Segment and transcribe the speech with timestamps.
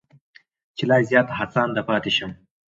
[0.77, 2.31] چې لا زیات هڅانده پاتې شم.